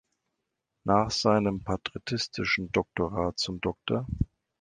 [0.83, 4.07] Nach seinem patristischen Doktorat zum "Dr.